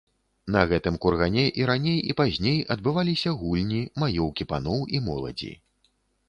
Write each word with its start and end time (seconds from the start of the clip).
На 0.53 0.61
гэтым 0.69 0.95
кургане 1.03 1.43
і 1.61 1.67
раней 1.69 1.99
і 2.13 2.15
пазней 2.21 2.57
адбываліся 2.77 3.35
гульні, 3.43 3.83
маёўкі 4.05 4.49
паноў 4.55 4.79
і 4.99 5.05
моладзі. 5.11 5.53